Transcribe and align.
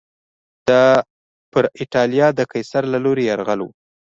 دا 0.69 0.85
پر 1.51 1.63
اېټالیا 1.79 2.27
د 2.35 2.39
قیصر 2.51 2.83
له 2.93 2.99
لوري 3.05 3.23
یرغل 3.29 3.59
و 3.63 3.67